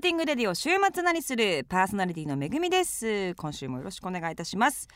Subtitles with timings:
[0.00, 3.34] Outing Radio 週末何するパーソナリティのめぐみです。
[3.34, 4.88] 今週もよろしくお願いいたします、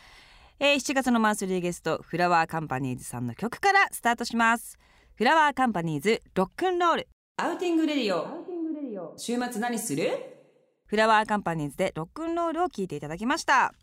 [0.58, 4.78] えー、7月のマンスリーゲストフラワーカンパニーズさんの曲からスタートします。
[5.14, 7.08] フラワーカンパニーズロックンロール。
[7.36, 10.10] Outing Radio 週末何する？
[10.86, 13.74] フラワーカンパニーズでロックンロールを聞いていただきました。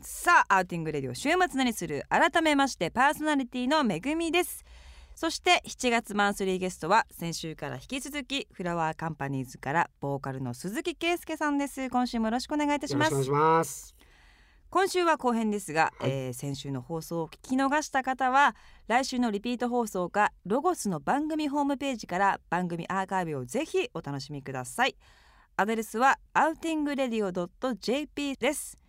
[0.00, 4.64] さあ Outing Radio 週末何する改めましてパーソナリティのめぐみです。
[5.20, 11.90] そして7月マンスリーゲストは先週から引き続きフラワーカンパニーズからボーカルの鈴木圭介さんです。
[11.90, 13.12] 今週もよろしくお願いいたします。
[13.12, 13.94] よろしくお願いします。
[14.70, 16.10] 今週は後編ですが、はい。
[16.10, 18.56] えー先週の放送を聞き逃した方は
[18.86, 24.96] 来週のリピート放送かロゴスの番組ホームページから番組アーカイブをぜひお楽しみください。
[25.58, 28.79] アドレスはアウティングレディオ .jp です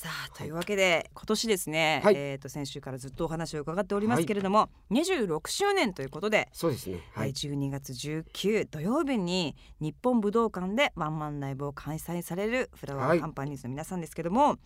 [0.00, 2.14] さあというわけで今年ですね、はい。
[2.14, 7.00] えー、と先週からずっとお話を伺っておりますけれども、26周年ということで、そうですね。
[7.14, 14.58] は、はいい12月19土曜日に日本武道館でワンマンライブを開催されるフラワはいーカンパニーズの皆さんですけども、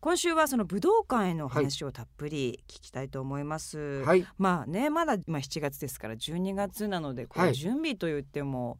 [0.00, 4.02] 今週はその武道館への話をたっぷり聞きたいと思います。
[4.02, 4.26] はい。
[4.36, 7.50] まあねまだ、まあ、7月ですから12月なのでこはい。
[7.52, 8.78] う準備と言っても、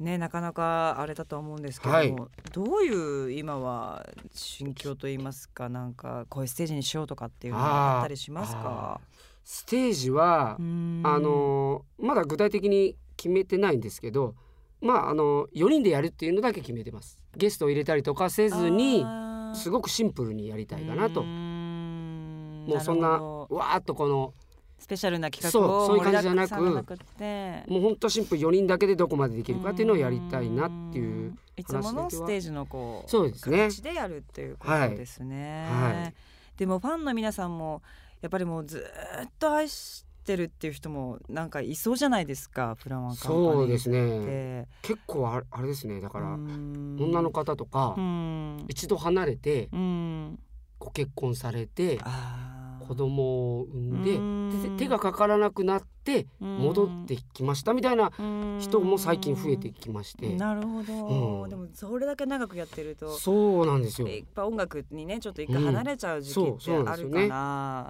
[0.00, 2.14] ね、なかなかあれだと思うんですけども、はい。
[2.52, 4.04] どういう今は
[4.34, 9.00] 心境といいますかなんかこういうステージにしようとかっていうのがあったりしますか？
[9.44, 14.34] ステージはあのーまだ具体的に決めてないんですけど
[14.80, 17.18] まああの4人でやるっていうのだけ決めてます。
[17.36, 19.04] ゲストを入れたりとかせずに
[19.54, 21.22] すごくシンプルにやりたいかなと。
[21.22, 24.34] もうそんなわーっとこの
[24.82, 31.38] スペシャルな企画そうをそういう感じじゃなくもうほんとシンプル4人だけでどこまでできるかっていうのをやりたいなっていうん。
[31.56, 33.58] いつものステージのこうそうですね。
[33.70, 35.92] 形でやるっていうことですね、はい。
[35.92, 36.14] はい
[36.56, 37.82] でもファンの皆さんも
[38.20, 44.18] やっぱりもうずーっと愛してるっていう人もなんかいそうじゃないですかフラワーカンパニーそうですね。
[44.18, 46.00] ね結構あれあれですね。
[46.00, 48.64] だから女女の方とかうん。
[48.68, 50.38] 一度離れてうん。
[50.78, 52.41] ご結婚されてあー
[52.92, 54.76] 子供を産んでうん。
[54.78, 58.10] で手がかからなくなって戻ってきましたみたいな
[58.58, 60.34] 人も最近増えてきまして。
[60.34, 61.50] なるほど、うん。
[61.50, 63.16] でもそれだけ長くやってると。
[63.16, 64.08] そうなんですよ。
[64.08, 67.18] いっぱい音楽にねちょっと一回離れちゃう時期うんってそうそうなんですよね。
[67.18, 67.34] あるか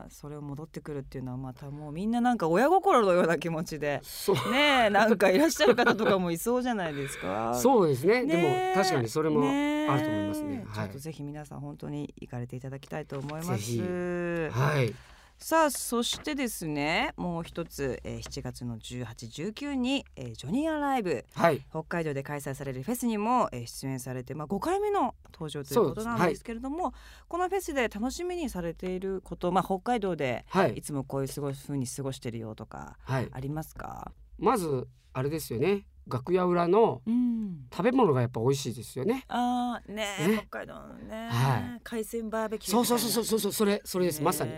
[0.04, 4.36] ら、それを戻ってくるっていうのはまたもうみんななんか親心のような気持ちでそう。
[4.52, 7.54] ねえなんかいらっしゃる方とかもいそうじゃないですか。
[7.54, 8.26] そうですね。
[8.26, 8.76] でねえ。
[8.76, 10.64] も確かにそれもあると思いますね。
[10.68, 10.86] はい。
[10.86, 13.80] ちょっとぜひ皆さん本当に行かれていただきたいと思います。
[13.80, 14.94] はい
[15.42, 21.24] さあそしてですねもう一つ、えー、7月の1819に、えー、ジョニアライブ。
[21.34, 21.60] はい。
[21.70, 26.94] 北海道で開催されるフェスにも、えー出演されて、まあ、5回目の登場ということなんですけれども、
[27.26, 30.74] このフェスで楽しみにされていること、まあ、北海道ではい。
[30.74, 33.28] いつもこういう過ごす風に過ごしてるよとかはい。
[33.32, 35.86] ありますか、まずあれですよね。
[36.06, 39.24] 楽屋裏のうん、食べ物がやっぱ美味しいですよね。
[39.28, 40.46] あーねえね。
[40.48, 41.80] 北海道のね、はい。
[41.82, 44.22] 海鮮バーベキューそうそうそううそうそうそれそれです。
[44.22, 44.52] まさに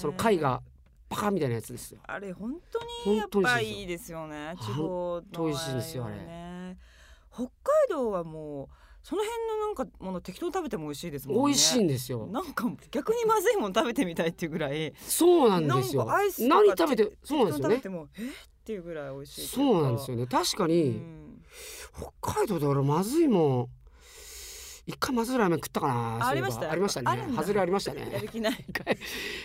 [0.00, 0.62] その貝が
[1.08, 2.00] パカみたいなやつですよ。
[2.06, 2.54] あれ本
[3.04, 6.16] 当にやっぱいいいですよね地方の当美味しいですよあれ。
[6.16, 6.78] ね
[7.32, 7.50] 北海
[7.88, 8.68] 道はもう
[9.02, 11.44] その辺のなんかもの適当に食べても美味しいですもんね。
[11.46, 12.26] 美味しいんですよ。
[12.26, 14.92] なんか逆にまずいもの食べてみたいっていうぐらい。
[15.00, 16.06] そうなんですよ。
[16.40, 17.68] 何食べてそうなんですよね。
[17.68, 18.28] 適当に食べてもえ？
[18.28, 18.32] っ
[18.64, 20.26] ていうぐらい美味しいそうなんですよね。
[20.26, 21.42] 確かに、うん。
[22.20, 23.68] 北海道で俺まずいもん
[24.86, 26.70] 一回まずいラーメン食ったかなありました？
[26.70, 27.26] ありましたね。
[27.36, 28.64] 外れありましたやねる気ない。
[28.68, 28.98] 一回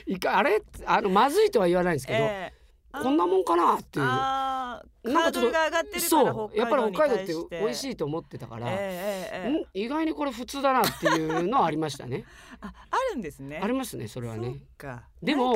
[0.06, 2.66] 一回あれあのまずいとは言わないんですけど、ええ。
[3.04, 4.06] こんなもんかなっていう。
[4.06, 9.52] なんかちょっとハードルが上がってるからそうやっぱり北海道って美味しいと思ってたから、ええええ。
[9.52, 9.86] ええん？
[9.86, 12.24] 意外にこれ普通だなっていうのはありましたね。
[12.62, 13.60] ああるんですね。
[13.62, 14.50] ありますねそれはね。
[14.50, 15.04] そっか。
[15.22, 15.54] でも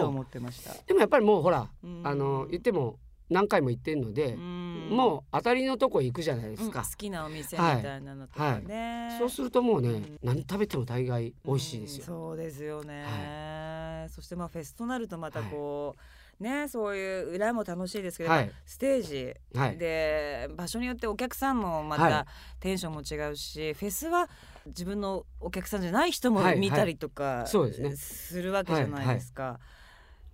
[0.86, 2.02] でもやっぱりもうほらうん。
[2.06, 4.70] あの言っても何回も行ってんので、うん。
[4.90, 10.20] もう当たりのとこ行くじゃないですか、うん好きなお店みたいなのとかね、そうするともうね、うん。
[10.24, 15.96] 何食べても大概美味しいですよ、うんそうですよね、そしてまあフェスとなるとまたこ
[16.40, 18.52] う、ねそういう裏も楽しいですけど、はい。
[18.66, 19.78] ステージはい。
[19.78, 22.26] で場所によってお客さんもまはた
[22.60, 24.28] テンションも違うし、フェスは
[24.66, 26.60] 自分のお客さんじゃない人もはいはい。
[26.60, 27.96] 見たりとかそうですね。
[27.96, 29.60] するわけじゃないですか。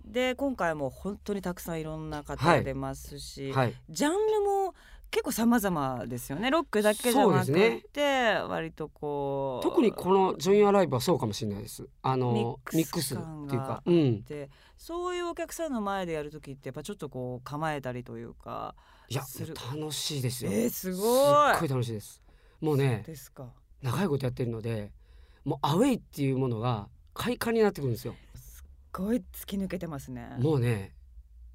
[0.06, 3.74] で今回も本当にたくさんいろんな方出ますし、はい。
[3.90, 4.74] ジャンルも
[5.10, 6.50] 結構様々ですよね。
[6.50, 7.52] ロックだけじゃなく
[7.92, 11.88] て、割とこう特にこのジョインアライブはそうかもしれないです。
[12.02, 13.22] あのミミックスって
[13.54, 14.24] いうかがうん。
[14.24, 18.74] でそういうお客さんの前でやる時ってやっぱちょっとこう構えたりというか
[19.08, 19.22] いや
[19.72, 20.50] 楽しいですよ。
[20.52, 21.54] えー、すすごい。
[21.54, 22.22] っごい楽しいです。
[22.60, 23.48] もうねですか。
[23.82, 24.92] 長いことやってるので
[25.44, 28.14] もうアウェイっていうものが快感になってくるんですよ
[28.96, 30.36] ごい突き抜けてますね。
[30.38, 30.94] もうね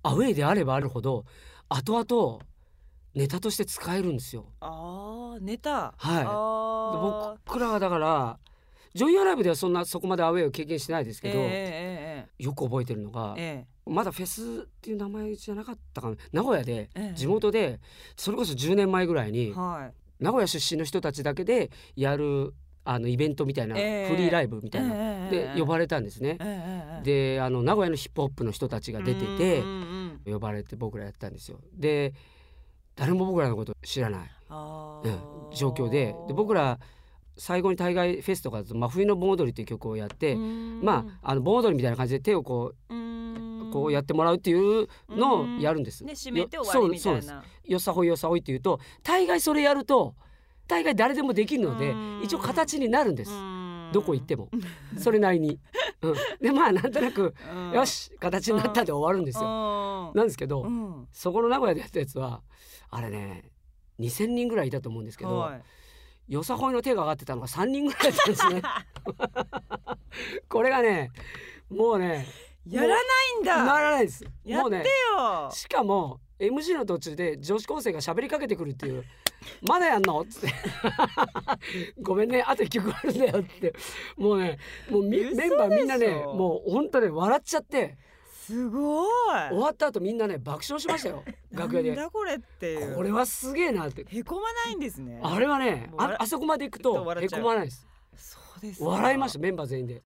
[0.04, 1.26] アウェイであればあるほど
[1.70, 2.40] 後々
[3.14, 4.46] ネタとして使えるんですよ。
[4.62, 5.94] ああネタ。
[5.98, 6.26] はい。
[6.28, 8.40] あ僕らはだから
[8.94, 13.66] ジョイアライブではそんなそこまでアウェーを経験してないですーけど、えよく覚えてるのがええ。
[13.68, 16.16] えまだフェスっていう名前じゃなかったかな？
[16.32, 17.14] 名古屋でええ。
[17.16, 17.80] 地元で
[18.16, 20.24] それこそ10年前ぐらいえにはい。
[20.24, 22.54] 名古屋出身の人たちだけでやる
[22.84, 24.10] あのイベントみたいなフえ。
[24.12, 25.54] えリーライブみたいなええ。
[25.54, 26.38] で呼ばれたんですね。
[26.40, 26.64] ええ。
[27.00, 27.36] ええ。
[27.36, 29.64] であの名古屋のヒップホップの人たちが出てて
[30.26, 31.60] 呼ばれて僕らやったんですよ。
[31.74, 32.14] で
[32.96, 36.16] 誰も僕らのこと知らない、あうんー状況で。
[36.28, 36.80] で僕ら
[37.38, 46.04] 最後に大概フェスとかだと「真冬の盆踊り」っていう曲をやって、まああの盆踊りみたいな感じで手をこあうこうやってもらうっていうのをやるんです。
[46.04, 47.28] ね締めて終わりみたいそうそうです。
[47.30, 50.16] なよさほいよさほいっていうと大概それやると
[50.72, 52.22] 大概誰でもできるのでうん。
[52.24, 53.32] 一応形になるんです。
[53.92, 54.46] どこ行っても。
[54.46, 54.50] も
[54.98, 55.60] それなりに。
[56.02, 57.36] うん、でまあなんとなく
[57.74, 59.44] よし形になったで終わるんですよ。
[59.44, 61.08] よなんですけど、うん。
[61.12, 62.42] そこの名古屋でやったやつは
[62.90, 63.52] あれね
[64.00, 66.34] 2,000人ぐらいいたと思うんですけど、はい。
[66.34, 68.62] よさこいの手が上がってたのが3人ぐらいだったんですね。
[70.48, 71.12] これがね
[71.70, 72.26] もうね
[72.66, 73.66] やらないんだ。
[73.66, 74.24] ならないです。
[74.46, 74.86] やってもうね
[75.18, 75.52] よ。
[75.52, 79.04] しかも MC の途中で女子高生が喋りかけてくるっていう
[79.62, 80.54] 「まだやんの?」っつって
[82.02, 83.74] 「ごめんねあと1曲あるんだよ」って。
[84.18, 84.58] もうね
[84.90, 87.98] もうメンバーみんなねもう本当ね笑っちゃって。
[88.52, 89.08] すごい。
[89.50, 91.24] 終わった後みんなね爆笑しましたよ。
[91.52, 91.90] 楽屋で。
[91.90, 92.06] なん。
[92.06, 94.06] だこれってこれはすげえなって。
[94.08, 95.22] へこまないんですね。
[95.24, 97.88] あれはねああそこまで行くとへこまないです。
[98.16, 98.86] そうですか。
[98.86, 100.04] 笑いましたメンバー全員で。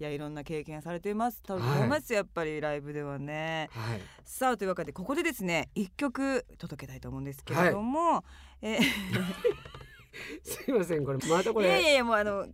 [0.00, 1.42] いやいろんな経験されてます。
[1.42, 3.68] と思はいいます、やっぱりライブではね。
[3.72, 4.00] はい。
[4.24, 8.24] さあというわけでここでですね一曲届けたいと思うんですけれども、
[8.62, 8.78] え
[10.44, 11.66] すいませんこれまたこれ。
[11.66, 12.46] いやいやいやもうあの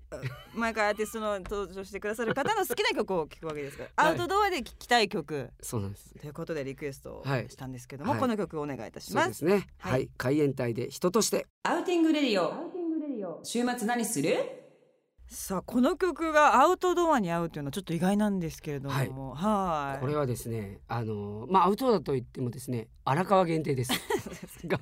[0.54, 4.12] 毎回アーティストの登場してくださる方の好きな曲を聴くわけですから、はい。
[4.12, 5.50] アウトドアで聴きたい曲。
[5.60, 6.14] そうなんです。
[6.14, 8.20] ということでリクエストをはいしたんですけども、はい。
[8.20, 9.26] この曲をお願いいたしそうま。
[9.28, 9.66] ですすね。
[9.78, 9.92] はい。
[9.92, 10.10] はい。
[10.16, 11.46] 海援隊で人として。
[11.64, 12.78] Outing Radio。
[13.42, 14.36] 週末何する？
[15.30, 19.34] さあこの曲がアウトドアに合うというのはちょっと意外なんですけれども。
[19.34, 20.00] はい。
[20.00, 23.92] これはですねあのまあアウトドアといってもですね荒川限定です
[24.66, 24.78] が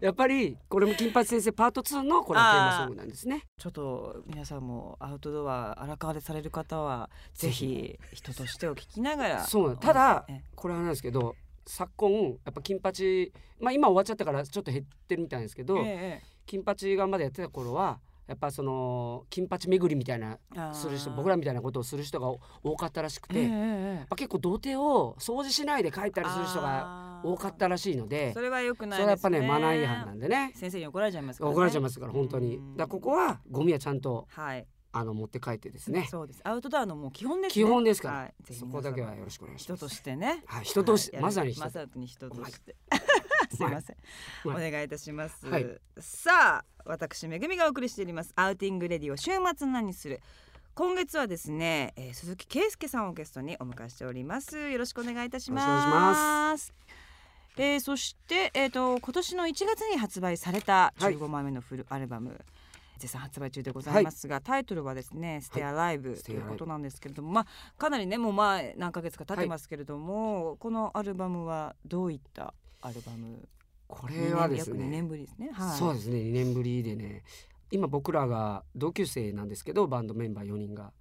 [0.00, 3.44] やっぱりこれも金八先生パート2のこれはテーマソングなんですね。
[3.58, 9.44] ちょっと皆さんもアウトドア荒川でされる方はぜひ人としてを聞きながら。
[9.44, 11.34] そうただえこれはなんですけど
[11.66, 16.22] 昨今やっぱ金八まあ今終わっちゃったからちょっと減ってるみたいですけど、ええ。
[16.46, 18.00] 金八がまだやってた頃は
[18.30, 20.38] やっぱその金八巡りみたいな
[20.72, 22.30] する人僕らみたいなことをする人が
[22.62, 24.06] 多かったらしくて、ええやっええ。
[24.08, 29.02] ぱ結構土手を掃除しないで帰ったりする人が多かったらしいのでそれは良くないですね。
[29.02, 30.52] れはやっぱねマナー違反なんでね。
[30.54, 32.56] 先生に怒られちゃいますから、ね、怒られちゃいますから本当に。
[32.56, 32.76] うん。
[32.76, 34.64] だここはゴミはちゃんとはい。
[34.92, 36.06] あの持って帰ってですね。
[36.10, 36.40] そうです。
[36.44, 37.64] アウトドアのもう基本ですね。
[37.64, 39.62] 基本ですから、はい、そこだけはよろしくお願いしますね。
[39.62, 40.42] 人として。
[40.46, 40.64] はい。
[40.64, 41.24] 人として、はい。
[41.24, 42.72] まさに人まさに人として。
[42.72, 43.09] う
[43.54, 43.96] すいません。
[44.44, 45.80] お願いいたします、はい。
[45.98, 48.32] さあ私めぐみがお送りしております。
[48.36, 50.20] Outing Radio 週末何する。
[50.74, 54.56] 今月はですね、えー鈴木圭介さんをゲストにお迎えしております。
[54.70, 56.72] よろしくお願いいたします。
[57.56, 61.14] えーそして、えー、と今年の1月に発売されたはい。
[61.16, 62.40] 15枚目のフルアルバム、
[62.98, 73.48] 絶賛発売中でございますが、タイトルはですね「Stay Alive、Stay ということなんですけれども、まあ、かなりねもう前何ヶ月か経ってますけれども、このアルバムはどういったアルバム。
[73.86, 75.50] これはです約2ね年ぶりですね。
[75.52, 76.18] はい、そうですね。
[76.18, 77.22] 2年ぶりでね。
[77.70, 80.92] 今僕らが同級生なんですけどバンドメンバー4人が。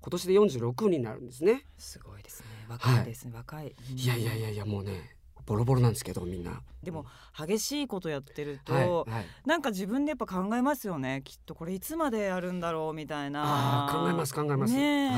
[0.00, 1.64] 今年で46になるんですね。
[1.76, 2.46] すごいですね。
[2.68, 6.62] 若いですね、若い、うんいやいやいやいやもうねボロボロなんですけどみんな。
[6.82, 9.26] でも激しいことやってると、はいはい。
[9.44, 11.22] なんか自分でやっぱ考えますよね。
[11.24, 13.88] きっとこれいつまでやるんだろうみたいな。
[13.90, 14.74] 考えます考えます。
[14.74, 15.16] ねは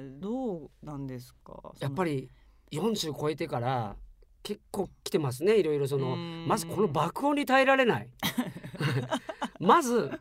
[0.00, 1.72] え、どうなんですか？
[1.74, 2.30] りやっぱり
[2.72, 3.96] 40超えてから
[4.46, 5.88] 結構来てますねいろいろ。
[5.88, 6.46] そのうん。
[6.46, 8.08] まずこの爆音に耐えられない。
[9.58, 10.12] まず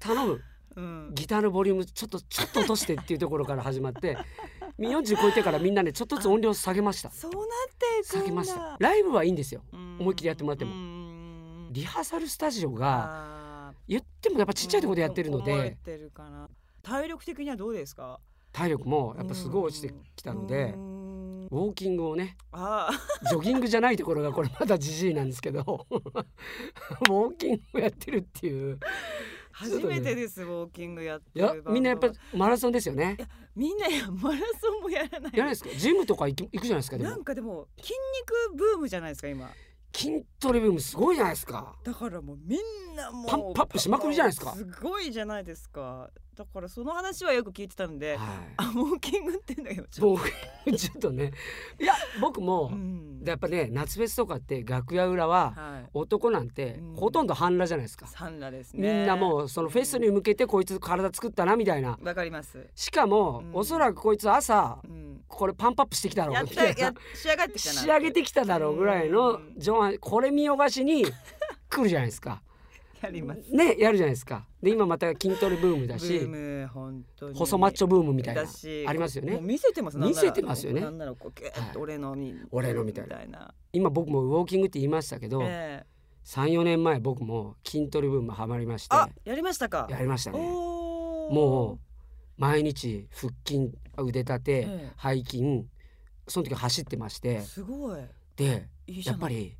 [0.00, 0.40] 頼む。
[0.74, 1.10] うん。
[1.14, 4.18] ギターのボリュームちょっとちょっと落としてっていうところから始まって
[4.80, 7.10] 40超えてからみんなねちょっとずつ音量下げました。
[7.10, 7.42] そうなっ
[7.78, 8.24] ていくんだ。
[8.24, 8.76] 下げました。
[8.80, 9.62] ライブはいいんですよ。
[9.72, 9.98] うん。
[10.00, 10.72] 思いっきりやってもらっても。
[10.72, 11.68] うん。
[11.70, 16.48] リハーサルスタジオが言ってもやっぱちっちゃいところでやってるのでてるかな。
[16.82, 18.18] 体力的にはどうですか？
[18.52, 20.93] 体力もやっぱすごい落ちてきたのでうん
[21.54, 22.36] ウォーキングをね
[23.30, 28.78] ジョギングじゃないところがこれまだじじいなんですけどウォーキングをやってるっていう。
[29.56, 33.16] 初めてですウォーキングやってみんなやっぱマラソンですよね。
[33.54, 35.32] みんなやマラソンもやらない。
[35.32, 37.10] やらないですかジムとか行く行くじゃないですかでも。
[37.10, 37.92] なんかでも筋
[38.50, 39.48] 肉ブームじゃないですか今。
[39.94, 41.76] 筋トレブームすごいじゃないですか。
[41.84, 44.54] だからもうみんなもうパンプアップしまくりじゃないですか。
[44.56, 50.20] すごいじゃないですかだからその話はよく聞いてたんで、はあウォーキングって言うんだけどちょっい
[50.64, 51.32] 僕 ちょっとね。
[51.80, 53.22] いや僕もと、うん。
[53.22, 55.88] でやっぱね夏フェスとかって楽屋裏ははい。
[55.94, 56.94] 男なんてうん。
[56.96, 61.98] ほとんど半裸じゃないですか、サンラですみねんなもうそのフェスに向けてこいつ体作ったなみたいな。
[62.02, 63.54] わかります、しかも、うん。
[63.54, 69.54] おそらくこいつ朝うん、これパンプアップしてきたろうやっみた仕上がってきたな仕上げてきただろうぐらいのうん。
[69.56, 71.04] 上半これ見よがしに
[71.68, 72.42] 来るじゃないですか
[73.02, 73.54] やります。
[73.54, 74.46] ねやるじゃないですか。
[74.62, 77.34] で今また筋トレブームだブしーム本当に。
[77.36, 79.38] 細マッチョブームみたいなありますよね。
[79.40, 80.80] 見せてます見せてますよね。
[80.80, 83.24] なんならこうギューッと俺のに、俺のみたいな。
[83.26, 83.54] な。
[83.72, 85.86] 今僕もウォーキングって言いましたけど、ええ。
[86.24, 88.96] 34年前僕も筋トレブームハマりまして。
[88.96, 89.86] あやりましたか。
[89.90, 90.38] やりましたね。
[90.38, 91.78] もう
[92.38, 95.24] 毎日腹筋腕立て、ええ。
[95.24, 95.66] 背筋
[96.26, 97.40] その時走ってまして。
[97.40, 98.00] すごい。
[98.36, 99.56] でやっぱり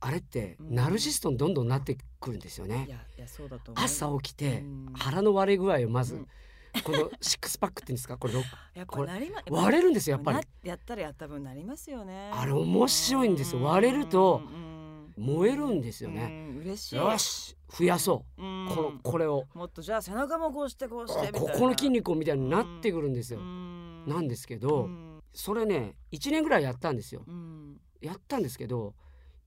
[0.00, 0.74] あれってうん。
[0.74, 2.88] ナルシストにどんどんなってくるんですよね。
[3.74, 4.92] 朝起きてうん。
[4.94, 6.28] 腹の割れ具合をまずうん。
[6.84, 8.16] このシックスパックって言うんですか？
[8.16, 8.34] これ
[8.86, 10.38] これ割れるんですよやっぱり。
[10.38, 12.30] なやったらやった分なりますよね。
[12.32, 13.58] あれ面白いんですよ。
[13.58, 13.64] うん。
[13.66, 16.48] 割れるとうん燃えるんですよね。
[16.54, 16.96] うん嬉しい。
[16.96, 18.42] よし増やそう。
[18.42, 18.68] うん。
[18.74, 19.44] このこれを。
[19.54, 23.40] もっとじゃあ背中もこうしてこうしてここの筋肉をみたいになってくるんですよ。
[23.40, 24.04] うん。
[24.06, 25.22] なんですけどうん。
[25.34, 27.22] それね1年ぐらいやったんですよ。
[27.26, 27.76] うん。
[28.00, 28.94] やったんですけど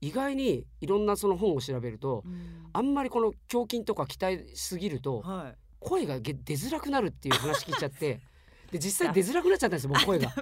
[0.06, 2.66] 意外にいろんなその本を調べるとうん。
[2.72, 5.58] あんまりこの胸筋とか鍛えすぎるとはい。
[5.80, 8.20] 声がげ出づらくなるっていう話聞いちゃって
[8.70, 10.32] で実際出づらくなっちゃったんですよ僕声が。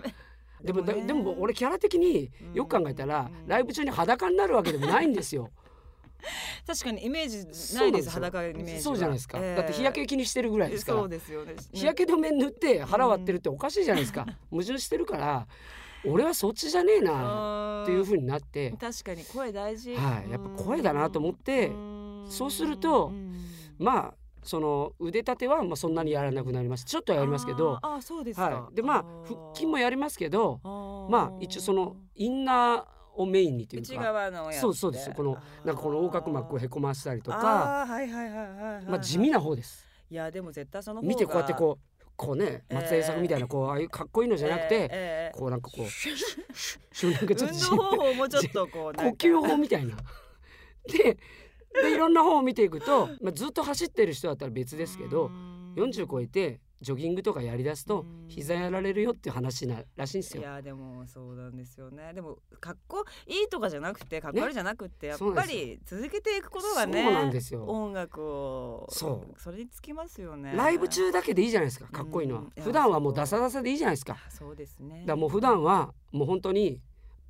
[0.62, 3.48] でもでも俺キャラ的によく考えたらうん。
[3.48, 5.50] ライブ中に裸になるわけでもないんですよ。
[6.66, 8.80] 確かにイメージないです裸のイメージは。
[8.80, 9.38] そうじゃないですか。
[9.38, 9.56] ええ。
[9.56, 10.98] だって日焼け気にしてるぐらいですから。
[11.00, 11.08] そう。
[11.08, 11.54] ですよね。
[11.72, 14.26] 日焼け止め塗って腹割ってるっておかしいじゃないですか。
[14.50, 15.46] 矛盾してるから
[16.06, 18.72] 俺はそっちじゃねえなっていう風になって。
[18.72, 19.94] 確かに声大事。
[19.94, 20.30] はい。
[20.30, 22.26] やっぱ声だなと思ってうん。
[22.28, 23.34] そうするとうん。
[23.78, 26.84] まあその腕立てはまあそんなにやらなくなります。
[26.84, 28.48] ちょっとはやりますけどあそうですか。
[28.48, 28.74] はい。
[28.76, 30.60] でまあ腹筋もやりますけど
[31.10, 32.84] まあ一応そのインナー
[33.16, 35.10] をメインにという内かそうそうです。
[35.12, 39.86] このなんかこの横隔膜をへこませたりとかはいはいはいはいはいまあ地味な方です。
[40.10, 42.80] いやでも絶対その見てこうやってこうこうねえー。
[42.80, 49.96] 松江作みたいなこうああいうかっこいいのじゃなくてこうなんかこうシュなんかちょっと運動方法もちょっとこう呼吸法みたいな。
[50.86, 51.18] で
[51.82, 55.30] でいろんな本を見ていくと、まあ、ずっと走ってる人だったら別ですけど
[55.76, 58.28] 40超えてジョギングとかやりだすとうん。
[58.28, 60.42] 膝やられるよっていう話ならしいんですよ。
[60.42, 62.12] いやでもそうなんですよね。
[62.14, 67.64] でもかっこいいとかじゃなくてかっこ悪いじゃなくて、やっぱり続けていくことがねそうなんですよ。
[67.64, 69.40] 音楽をそう。
[69.40, 70.52] それにつきますよね。
[70.54, 72.44] ライブ中だけでいいじゃないですかかっこいいのは。
[72.60, 74.16] 普段はもうダサダサでいいじゃないですか。
[74.28, 74.56] そう。
[74.56, 75.04] ですね。
[75.06, 76.80] らもう普段はもう本当に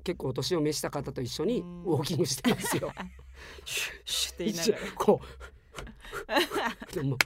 [0.03, 1.83] 結構年を召した方と一緒にうん。
[1.83, 2.91] ウォーキングしてますよ。
[3.65, 4.83] シュッシュって言いな一がら。
[4.83, 5.25] 応こう。
[6.95, 7.17] でも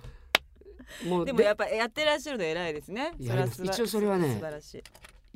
[1.07, 3.13] もうでもやっぱやってらっしゃるの偉いですね。
[3.19, 4.83] 一応それはね素晴らしい。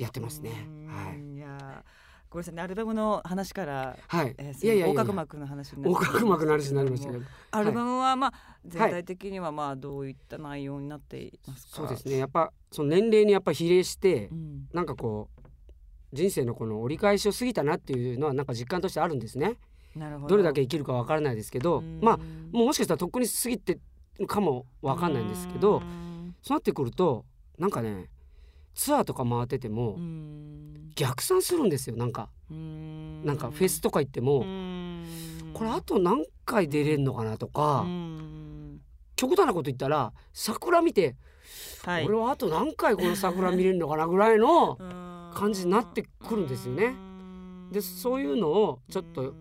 [0.02, 0.68] やってますね。
[0.88, 1.20] はい。
[1.20, 1.38] い。
[1.38, 1.84] いや
[2.30, 4.34] ごめんなさいねアルバムの話から、はい。
[4.40, 5.90] えー、いやいやいや横隔膜の話にな
[6.84, 7.24] りましたけど。
[7.52, 8.34] アルバムはまあ
[8.66, 11.76] 全体的にはまあどういった内容になっていますか？
[11.76, 12.18] そうですね。
[12.18, 14.68] やっぱその年齢にやっぱ比例してう、ん。
[14.74, 15.42] なんかこう
[16.12, 19.58] 人生のこの折り返しを過ぎたなっていうのはなんか実感としてあるんですね。
[19.96, 20.30] なるほど。
[20.30, 22.18] どれだけ生きるかわからないですけど、うんまあ
[22.52, 23.82] もうもしかしたらとっくに過ぎてる
[24.28, 27.24] かもわかんないんですけど、うんそうなってくると
[27.58, 28.10] なんかね
[28.76, 30.74] ツアーとか回っててもうん。
[30.96, 32.30] 逆算するんですよなんか。
[32.52, 33.26] うん。
[33.26, 35.06] なんかフェスとか行っても、うん。
[35.54, 38.82] これあと何回出れんのかなとか、うん。
[39.16, 41.16] 極端なこと言ったら桜見て、
[41.84, 42.06] はい。
[42.06, 46.96] 俺はあと何回この桜見れるのかなぐらいの感感じになってくるんですよね。
[47.72, 49.34] でそういうのをちょっと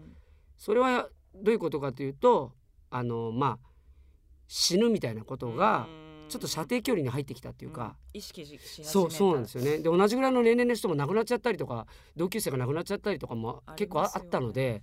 [0.57, 2.53] それはどういうことかというと
[2.91, 3.72] あのまあ
[4.55, 5.87] 死ぬみたいなことが
[6.29, 9.79] ちょっと射程距離に入ってきたっていうか、意識しそうそうなんですよね。
[9.79, 14.83] で同じぐらいの年齢の人も亡くなっちゃったりとか同級生が亡くなっちゃったりとかも結構ああったので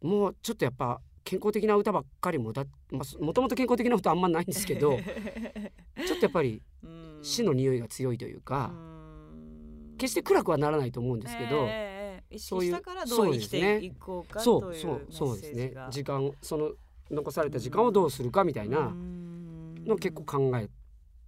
[0.00, 4.96] もうちょっとやっぱ健康的な歌ばっかりもだまあもともと健康的な歌あんまないんですけど
[6.06, 6.62] ちょっとやっぱり
[7.20, 8.72] 死の匂いが強いというか、
[9.98, 11.68] 決して暗くはならないと思うんですけど、
[12.30, 13.92] 意識そういうそうですね。
[14.38, 15.74] そううそうそうですね。
[15.90, 16.72] 時間その
[17.10, 18.92] 残された時間をどうするかみたいな
[19.84, 20.68] のを結構考え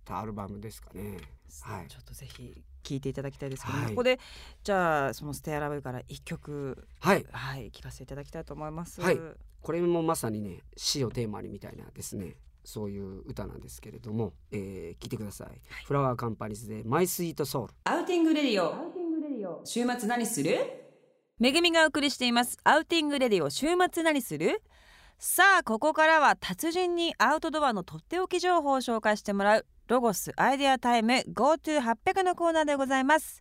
[0.04, 1.18] たアルバムですかね。
[1.62, 1.88] はい。
[1.88, 3.90] ちょっとぜひ聞いていただきたいですけども、はい。
[3.90, 4.18] ここで
[4.62, 7.26] じゃあそのステアラブから一曲はい。
[7.30, 9.00] はい聞かせていただきたいと思います。
[9.00, 9.18] はい。
[9.60, 15.48] これもまさにね死をテーマにみたいなですねそういう歌なんですけれども、えー、聞いてください、
[15.86, 19.60] フラワーカンパニーズで My Sweet Soul Outing Radio。
[19.64, 20.56] 週末何する？
[21.38, 22.58] めぐみがお送りしています。
[22.64, 24.62] Outing Radio 週末何する？
[25.18, 33.40] さあここからは達人にアウトドアのとっておき情報を紹介してもらうロゴスアイデアタイム GoTo800 のコーナーでございます。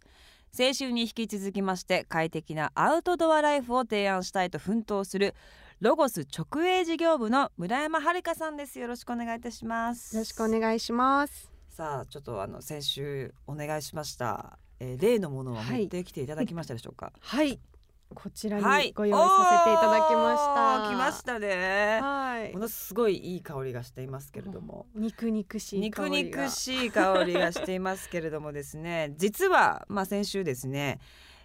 [0.53, 5.35] 先週に引き続きまして快適なアウトドアライフを提案したいと奮闘する
[5.81, 8.79] ロゴス直営事業部の村山遥さんです。
[8.79, 10.15] よろしくお願いいたします。
[10.15, 11.51] よろしくお願いします。
[11.67, 17.11] さあちょっとあの先週お願いしました、えー例のものを持ってきていただきましたでしょうか？
[17.19, 17.59] はい
[18.15, 18.87] こちらはい。
[18.87, 21.99] にご用意させていただきました、おー来ましたね。
[22.01, 22.53] はい。
[22.53, 24.87] ものすごいいい香りがしていますけれども。
[24.95, 26.45] 肉肉しい香肉りが。
[26.45, 29.13] 肉しい香りがしていますけれどもですね。
[29.17, 30.99] 実はまあ先週ですね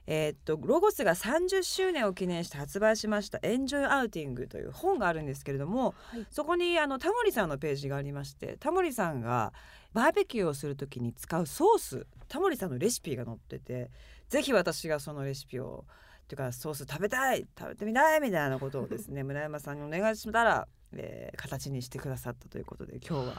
[0.07, 6.27] えーっとロゴスが30周年を記念して発売しました「エンジョイアウティング」という本があるんですけれども、はい。
[6.31, 9.53] そこにあのタモリさんのページがありましてタモリさんが
[9.93, 13.91] バーベキューをするときに使うソースタモリさんのレシピが載ってて
[14.29, 15.85] ぜひ私がそのレシピを
[16.31, 23.35] っていうかソース食べたい食べてみたいみたいなことをですね村山さんにお願いしたら、えー形にしてくださったということで今日ははい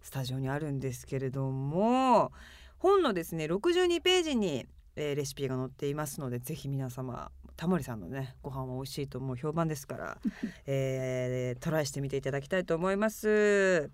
[0.00, 2.32] スタジオにあるんですけれども
[2.78, 10.18] 本のですね62ページに、えーレシピが載っていますのでぜひ皆様タモリさんのねご飯は美味しいともう評判ですから、
[10.66, 13.90] えートライしてみていただきたいと思います。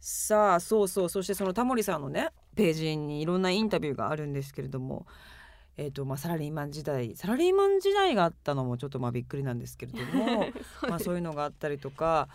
[0.00, 5.06] さあそうそうそしてそのタモリさんのねページにいろんなインタビューがあるんですけれども、
[5.76, 10.46] えーとまあ、サラリーマン時代サラリーマン時代があったのもちょっとまあびっくりなんですけれども
[10.88, 12.28] まあ、そういうのがあったりとか。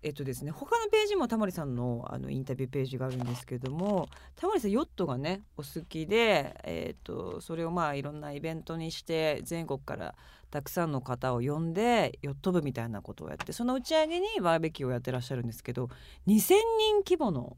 [0.00, 10.14] えっとですね、他のページもタモリさんのあのインタビューページがあるんですけれどもタモリさんヨットがねお好きで、えっとそれをまあいろんなイベントにして全国から
[10.52, 15.90] たくさんの方を呼んでヨット部みたいなことをやってその打ち上げにバーベキューをやってらっしゃるんですけど
[16.28, 16.56] 2,000人
[17.04, 17.56] 規模の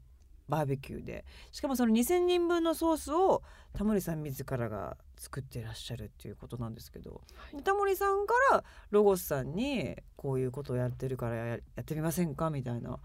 [0.51, 1.25] バーベキューで。
[1.51, 3.41] しかもその2,000人分のソースを
[3.73, 7.21] タモリさん自らが作ってらっしゃるっていうことなんですけど、
[7.63, 12.99] タモリさんからロゴスさんにこういうことをやってるからややってみませんかみたいな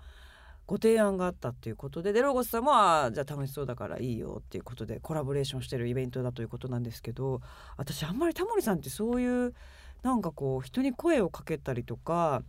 [0.66, 2.12] ご提案があったっていうことで。
[2.12, 7.40] でロゴスさんもあーじゃあ楽しそうだからいいよっていうことでコラボレーションしてるイベントだということなんですけど。
[7.76, 9.54] 私あんまりタモリさんってそういう
[10.02, 12.42] なんかこう人に声をかけたりとか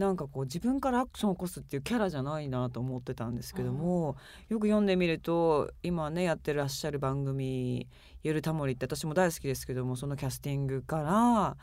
[0.00, 4.16] なんかこう自分からアクションを起こすっていうキャラじゃないなと思ってたんですけども
[4.48, 7.86] よく読んでみると今ねやってらっしゃる番組
[8.24, 11.56] 「ゆるタモリ」って私も大好きですけどもそのキャスティングから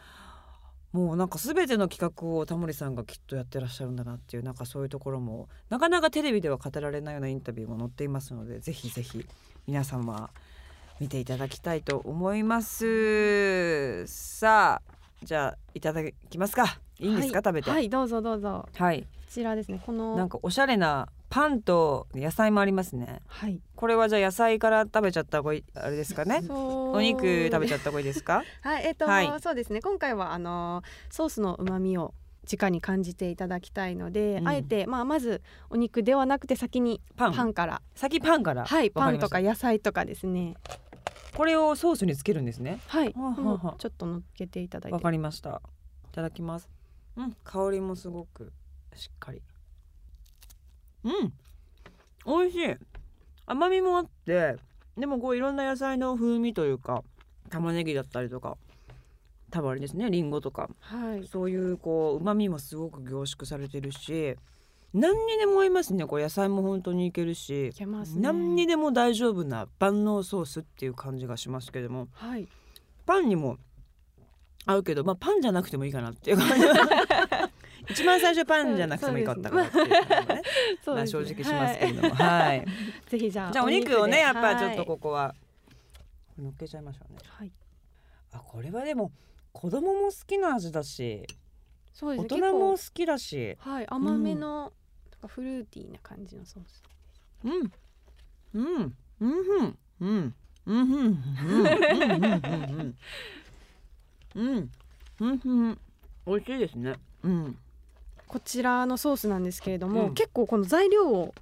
[0.93, 9.25] もうなんか全ての企画をタモリさんがきっとやってらっしゃるんだなっていうなんかそういうところもなかなかテレビでは語られないようなインタビューも載っていますのでぜひぜひ
[9.65, 10.29] 皆様
[10.99, 14.05] 見ていただきたいと思います。
[14.07, 16.79] さあじゃあいただきますか。
[16.99, 17.43] いいんですか、はい。
[17.45, 17.69] 食べて。
[17.69, 18.67] はいどうぞどうぞ。
[18.75, 19.01] はい。
[19.01, 19.81] こちらですね。
[19.85, 23.21] このなんかおしゃれなパンと野菜もありますね。
[23.27, 23.59] はい。
[23.75, 26.41] これはじゃあ野菜から食べちゃった方がいいあれですかね？
[26.49, 28.43] お肉食べちゃった方がいいですか？
[28.61, 29.31] はいえっ、と、はい。
[29.41, 29.81] そうですね。
[29.81, 32.13] 今回はあのソースの旨味を
[32.49, 34.47] 直に感じていただきたいので、うん。
[34.47, 37.33] あえてまあまずお肉ではなくて先にパン。
[37.33, 37.81] パンから。
[37.95, 38.65] 先パンから。
[38.65, 40.55] はいパンとか野菜とかですね
[41.35, 42.79] これをソースにつけるんですね。
[42.87, 45.61] はい、はちょっと乗っけていただいわてかりました。
[46.11, 46.69] いただきます。
[47.15, 48.51] うん香りもすごく
[48.95, 49.41] しっかり。
[51.03, 51.33] うん。
[52.25, 52.75] 美味しい。
[53.45, 54.57] 甘みもあって
[54.97, 57.03] でもこういろんな野菜の風味というか
[57.49, 58.57] 玉ねぎだったりとか
[59.51, 60.69] 多分あれですねりんごとか。
[60.79, 61.27] はい。
[61.27, 64.35] そういうこう旨味もすごく凝縮されてるし
[64.93, 66.05] 何にでも合いますね。
[66.05, 67.67] こう野菜も本当にいけるし。
[67.69, 68.21] いけますね。
[68.21, 72.07] 何にでも大丈夫な万能ソースっていう感じがしますけども。
[72.13, 72.47] はい。
[73.05, 73.57] パンにも
[74.65, 76.65] 合うけど、まあ、パンじゃなくてもいいかなっていう感じ。
[77.89, 80.41] 一番最初パンじゃなくてもいいかったかなっていうのもね。
[80.85, 82.65] まあ正直しますけれども、はい。
[83.07, 84.19] ぜひじゃあじゃあお肉をねで。
[84.19, 84.85] やっぱちょっとはい。
[84.85, 85.35] ここは。
[86.37, 87.19] 乗っけちゃいましょうね。
[87.27, 87.51] はい。
[88.33, 89.11] あこれはでも
[89.53, 91.25] 子供も好きな味だし
[91.93, 92.27] そうですね。
[92.29, 93.57] 大人も好結きだし。
[93.63, 93.85] 構はい。
[93.89, 94.73] 甘めの、
[95.21, 96.83] とかフルーティーな感じのソース。
[97.43, 97.71] うん。
[98.53, 98.95] うん。
[99.19, 99.77] うん。
[100.01, 100.05] うん。
[100.05, 100.35] うん。
[100.65, 100.73] うん。
[100.73, 100.83] うん。
[100.91, 101.15] うん。
[101.45, 102.95] うん。
[104.35, 104.69] うん。
[105.19, 105.41] うん。
[105.45, 105.79] うん。
[106.27, 107.57] 美味しいですねうん。
[108.27, 109.43] こちらのソースなん。
[109.43, 110.13] ですけれども、うん。
[110.13, 111.33] 結構この材料を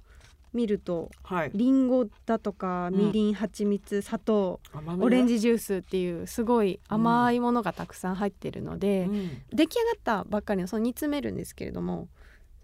[0.54, 1.88] 見るとはいりん。
[1.88, 3.34] ごだとかみりん。
[3.34, 8.14] 蜂蜜砂糖甘みオレンジジュースっていうすごい甘いものがたくさん。
[8.14, 9.42] 入ってるので、うん。
[9.52, 11.36] 出来上がったばっかりのその煮詰めるん。
[11.36, 12.08] ですけれども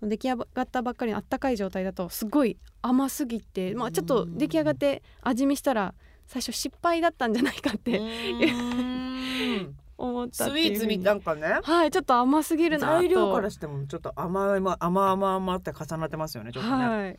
[0.02, 5.94] 出来上がったばっかりのあったかい状態だとすごい甘すぎて、まあ、ちょっと出来上がって味見したら
[6.26, 9.76] 最初失敗だったんじゃないかってうん。
[9.98, 11.60] 思ったスイーツみなんかね。
[11.62, 12.92] はいちょっと甘すぎるなと。
[12.94, 17.18] 材料からしてもちょっと甘いま甘々甘って重なってますよねちょっとね、はい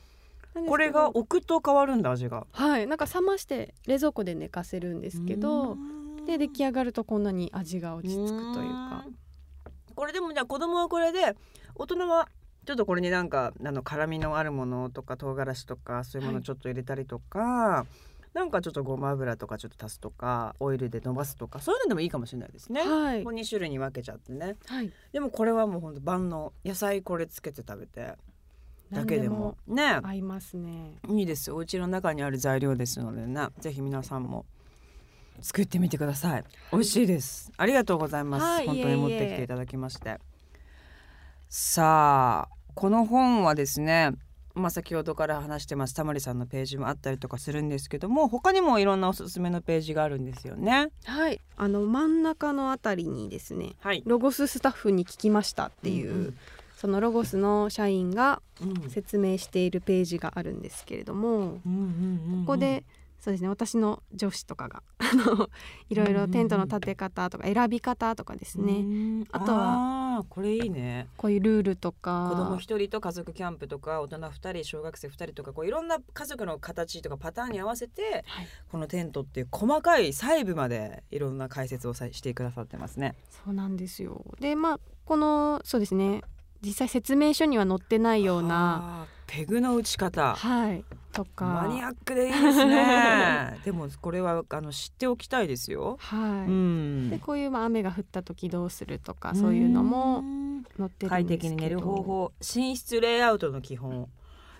[0.67, 5.77] これが置くと変わるんだ味がはいなんか冷まして冷蔵庫で寝かせるんですけど
[6.27, 9.05] で出来上がるとこんなに味が落ち着くというか
[9.95, 11.35] これでもじゃあ子供はこれで
[11.75, 12.29] 大人は
[12.65, 17.85] ちょっとこれになんかあの辛みのあるものとか唐辛子とかそういうものちょっと入れたりとか、
[18.33, 22.81] なんかちょっとごま油とかちょっと足すとかオイルで伸ばすとかそういうのでもいいかもしれないですね。
[22.81, 23.23] はい。
[23.23, 24.55] こう2種類に分けちゃってね。
[24.65, 24.91] はい。
[25.11, 28.13] でもこれはもうほんと万能野菜これつけて食べて
[28.91, 29.57] だけでも。
[29.67, 29.99] ね。
[30.01, 30.97] 合いますね。
[31.09, 31.57] いいですよ。
[31.57, 33.47] お家の中にある材料ですのでね。
[33.59, 34.45] ぜひ皆さんも
[35.41, 36.43] 作ってみてください。
[36.71, 37.51] 美味しいです。
[37.57, 40.19] ありがとうございます、はい本当に持ってきていただきまして
[41.55, 44.09] さあこの本はですね
[44.55, 45.93] まあ先ほどから話してます。
[45.93, 50.87] タモリさんのページもあったりとかするんですけども他にもいろんなおすすめのページがあるんですよね。
[51.05, 51.39] はい。
[51.55, 54.01] あの真ん中のあたりにですねはい。
[54.07, 56.37] ロゴススタッフに聞きましたっていう、うん
[56.75, 58.89] そのロゴスの社員がうんうん。
[58.89, 62.45] 説明しているページがあるんですけれども、うんうんうんうん。
[62.47, 62.83] ここで
[63.19, 63.49] そうですね。
[63.49, 65.49] 私の上司とかが あの
[65.89, 69.27] いろいろテントの立て方とか選び方とかですね、うん。
[69.31, 71.07] あとはこれいいね。
[71.17, 72.29] こういうルールとか。
[72.31, 78.47] 子供一人と家族キャンプとか大人二人小学生二人とかこういろんな家族の形とかパターンに合わせてはい。
[78.69, 83.15] このテントっていう細かい細部までいろんな解説をさしてくださってますね。
[83.29, 84.23] そうなんですよ。
[84.39, 86.21] でまあこのそうですね
[86.63, 90.35] 実際説明書には載ってないようなペグの打ち方。
[90.35, 91.45] はいとか。
[91.45, 93.59] マニアックでいいですね。
[93.65, 95.97] でもこれはあの知っておきたいですよ。
[95.99, 97.09] はい、うん。
[97.09, 101.09] でこういうまあ雨が降った時どうするとかそういうのもん載ってるんですけど。
[101.09, 104.09] 快適に寝る方法寝室レイアウトの基本。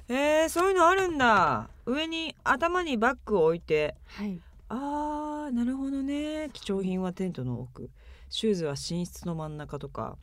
[0.10, 1.70] えー、そういうのあるんだ。
[1.86, 3.96] 上に頭にバッグを置いて。
[4.06, 4.39] はい。
[4.70, 6.50] あーなるほどね。
[6.52, 7.89] 貴重品はテントの奥。
[8.30, 10.18] シューズは寝室の真ん中とか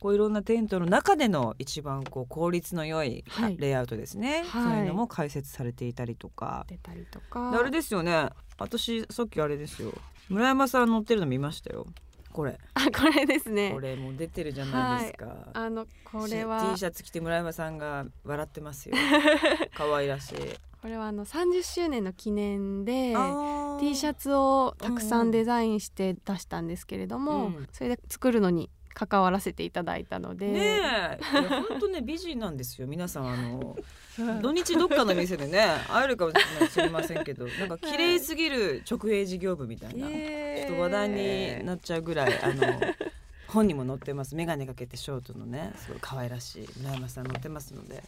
[0.00, 3.56] こういろんなテントの中での一番こう効率の良いはい。
[3.58, 4.62] レイアウトですね、はい。
[4.62, 7.50] そういうのも解説されていたりとか、出たりとか。
[7.50, 8.28] であれですよね。
[8.58, 9.92] 私さっきあれですよ。
[10.28, 11.86] 村山さん乗ってるの見ましたよ。
[12.32, 12.58] これ。
[12.74, 13.70] あこれですね。
[13.72, 18.94] これもう出てるじゃないですか、あのこれ T はシャツ着て村山さんが笑ってますよ。
[19.74, 20.34] 可愛らしい。
[20.82, 23.14] これはあの30周年の記念で
[23.80, 27.68] T シャツツをたくさんデザインして出したんですけれども、うん。
[27.72, 31.18] それで作るのに関わらせていただいたので、ね
[31.68, 32.86] 本当ね美人なんですよ。
[32.86, 33.76] 皆さんあの
[34.16, 42.80] はい土日どっかの店でね 会えるかもしれませんけどなんか綺麗すぎる直営事業部みたいな、ちょっと話題になっちゃうぐらいあの
[43.48, 44.34] 本にも載ってます。
[44.34, 48.02] 眼鏡かけてショートのねすごい可愛らしい村山さん載ってますので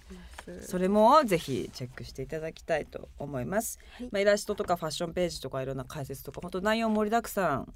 [0.63, 4.09] それもぜひチェックしていただきたいと思います、はい。
[4.11, 7.75] まあ、イラストとかファッションページとかいろんな解説とか本当内容盛りだくさん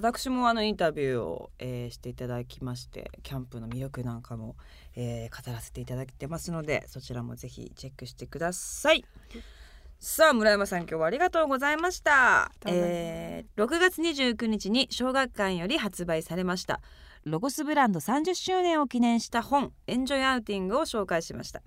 [0.00, 4.54] 私もあのインタビューを、えーしていただきましてキャンプの魅力なんかも、
[4.94, 9.04] えー語らせていただいてますのでそちらもぜひチェックしてください。
[9.98, 12.52] さあ村山さん今日はありがとうございました。
[12.66, 16.80] えー6月29日に小学館より発売されました
[17.24, 21.62] ロゴスブランド30周年を記念した本 Enjoy Outing を紹介しました。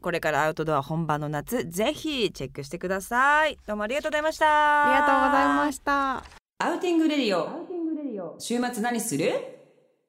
[0.00, 3.58] これからアウトドア本番の夏ぜひチェックしてください。
[3.66, 4.84] どうもありがとうございました。
[4.84, 8.36] ありがとうございました Outing Radio。
[8.38, 9.32] 週末何する？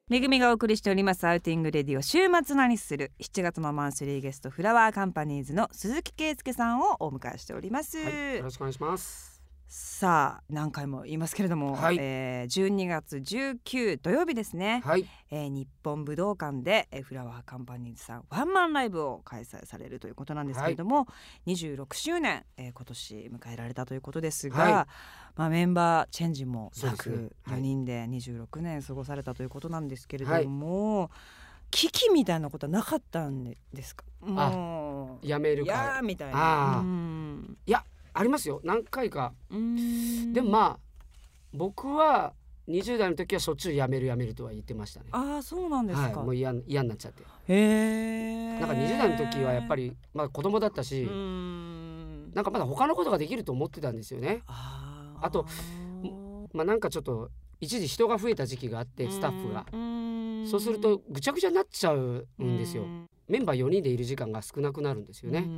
[0.08, 1.26] めぐみがお送りしております。
[1.26, 2.00] Outing Radio。
[2.00, 9.36] 週末何する？7月のマンスリーゲストフラワーカンパニーズの鈴木圭介さんをお迎えしております、はい、よろしくお願いします。
[9.68, 11.98] さあ何回も言いますけれども、はい。
[12.00, 21.06] えー12月19土曜日ですね、はい、えー日本武道館で、えーフラワーカンパニーズさんワンマンライブを開催されるということなんですけれども、
[21.48, 31.10] 26周年、えー今年迎えられたということですが、はいまあ、メンバーチェンジもなくはい4人で26年過ごされたということなんですけれども、
[31.70, 34.04] 危機みたいなことはなかったんですか？
[34.22, 36.76] もうやめるいやかーみたいあな。
[36.78, 37.58] ーうん
[38.18, 38.62] ありますよ。
[38.64, 39.34] 何回か。
[39.50, 40.78] うんでもまあ
[41.52, 42.32] 僕は
[42.66, 45.06] 20代の時はしょっちゅうやめるやめるとは言ってましたね。
[45.12, 46.22] ああそうなんですはい、か。
[46.22, 47.22] もう嫌嫌になっちゃって。
[47.22, 48.58] へえ。
[48.58, 54.40] なんか20代の時はやっぱりまあ子供だったし、うんなんかまだ他のことができると思ってたんですよね。
[54.46, 54.85] ああ
[55.30, 55.46] と
[56.52, 59.66] まあなんかちょっと一時人が増えた時期があってスタッフが。
[60.48, 62.84] そうするとぐちゃぐちゃになっちゃうんですよ。
[63.28, 65.48] メンバー4人でいる時間が少なくなるんですよね。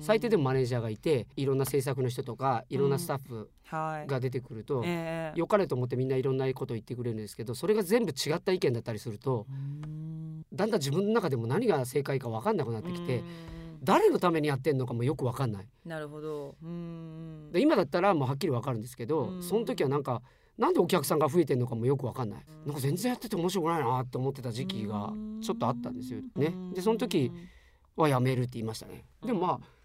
[0.00, 4.06] 最低でもマネージャーがいていろんな制作の人とかいろんなスタッフはい。
[4.06, 5.38] が出てくると、ええ。
[5.38, 10.42] 良かれと思ってみんないろんなことを言ってくれるんですけどそれが全部違った意見だったりするとうん。
[10.52, 15.68] だんだん自分の中でも何が正解か分かんなくなってきてうん誰のためにやってんのかもよく分かんない。
[15.84, 16.56] なるほど。
[16.62, 17.50] うん。
[17.52, 19.42] で今だったらもうはっきり分かるんですけどうん。
[19.42, 20.22] その時はなんか
[20.56, 22.44] なんでお客さんが増えてんのかもよく分かんない。
[22.46, 26.54] うんなんか全然やってて面白くないなって思ってた時期がちょっとあったんですよね。
[26.74, 27.32] でその時
[27.96, 29.04] はやめるって言いましたね。
[29.24, 29.78] でもまあ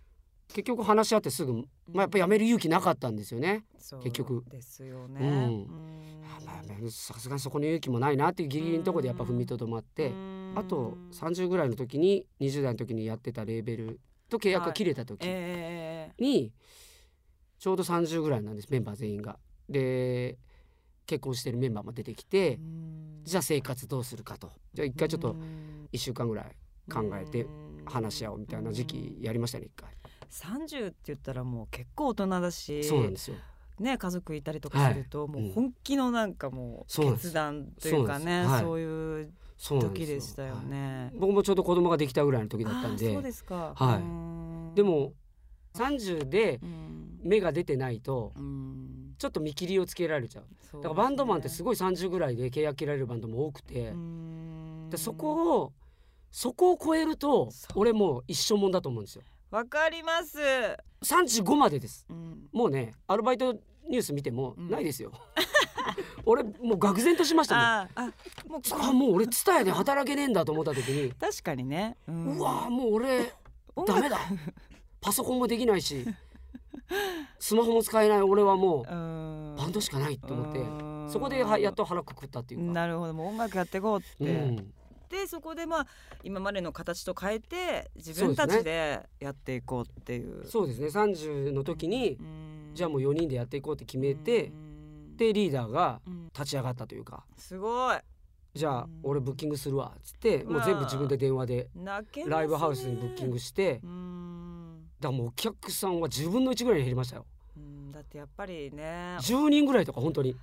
[0.50, 1.62] 結局話し合ってすぐ、ま
[1.98, 3.64] あ、やっぱやめる勇気なかったんですよね。
[4.04, 4.44] 結局。
[4.50, 5.20] ですよね。
[5.20, 5.68] うん。
[6.26, 10.12] あまあさすがにそこの勇気もないなっていうギリギリのところでやっぱ踏みとどまって、
[10.56, 16.54] あと30ぐらいの時に20代の時にやってたレーベルと契約が切れた時えに
[17.60, 19.38] ちょうど30ぐらいなんですメンバー全員が。
[19.70, 20.38] で
[21.06, 22.60] 結婚してるメンバーも出てきて
[23.24, 24.52] じゃあ生活どうするかと。
[24.74, 25.36] じゃあ一回ちょっと
[25.92, 26.46] 1週間ぐらい
[26.92, 27.48] 考えて
[27.86, 29.90] 話し合おうみたいな時期やりましたね一回。
[30.30, 33.38] 30って言ったらもう結構大人だしそうなんですよ。
[33.80, 38.62] ね家族いたりとかすると、はいもう本気のなんかもう決断というかねそうはい。
[38.62, 39.34] そういう
[39.64, 41.12] 時でしたよはいね。
[41.16, 43.14] 僕もちょうど子供ができたぐらいの時だったんで。
[43.14, 43.74] そうですか。
[43.76, 44.00] は
[44.74, 44.76] い。
[44.76, 45.14] で、も
[45.76, 47.20] 30でうん。
[47.24, 49.16] 芽が出てないとうん。
[49.18, 50.46] ちょっと見切りをつけられちゃう。
[50.70, 55.74] そうだからバンドマンってすごごい30ぐらいで契約切られるバンドも多くて、いでそこを
[56.32, 59.24] そこを超えると俺もう一生もんだと思うんですよ。
[59.52, 60.40] わかります。
[61.06, 62.06] 35までです。
[62.10, 62.50] うん。
[62.52, 63.54] もうねアルバイト
[63.88, 64.70] ニュース見てもうん。
[64.70, 65.12] ないですよ、
[66.26, 67.64] 俺もう愕然としましたもん。
[67.64, 68.06] あーあ
[68.48, 71.98] もうあもう俺ツタヤで働けねえんだと思った時に、確かにね。
[72.08, 73.34] ううんわもう俺
[73.88, 74.18] ダメだ。
[75.02, 76.06] パソコンもできないし
[77.40, 79.56] スマホも使えない俺はもううん。
[79.58, 81.10] バンドしかないと思ってうん。
[81.12, 82.74] そこではやっと腹くくったっていうか。
[82.74, 83.14] なるほど。
[83.14, 84.56] もう音楽やっていこうって、うん。
[85.10, 85.88] でそこでまあ
[86.24, 90.48] 今までの形と変えて自分たちでやっていこうっていう。
[90.48, 90.88] そうですね。
[90.88, 92.72] 30の時にうん。
[92.74, 94.73] じゃあもう4人でやっていこうって決めてうん
[95.24, 96.26] でリーダーがうん。
[96.34, 97.24] 立ち上がったというか。
[97.38, 97.98] すごい。
[98.54, 99.00] じゃあうん。
[99.04, 101.70] 俺ブッキングするわっつってもう全部自分で電話で
[102.28, 104.90] ライブハウスにブッキングしてうん。
[105.00, 107.26] だからもうお客さんは10分の1ぐらいに減りましたよ。
[107.58, 107.92] うん。
[107.92, 109.18] だってやっぱりね。
[109.20, 110.36] 10人ぐらいとか本当に。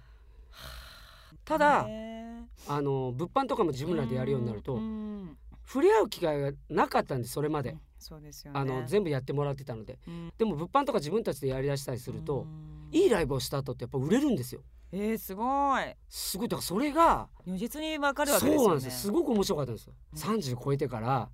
[1.45, 2.81] ただねあ。
[2.81, 7.77] の物販とかも自分らでやるようになるとうん触れ合う機会がなかったんですそれまで。
[7.99, 8.59] そうですよね。
[8.59, 9.99] あの全部やってもらってたので。
[10.09, 10.33] うん。
[10.37, 14.63] でも物販とか自分たちでやりだしたりするとうんいいライブをした後ってやっぱ売れるんですよ。
[14.93, 15.83] えー、すごい。
[16.09, 16.49] すごい。
[16.49, 18.59] だからそれが如実にわかるわけですよね。
[18.59, 18.91] そうなんですよ。
[18.93, 20.19] すごく面白かったんですよ、うん。
[20.19, 21.29] 30超えてから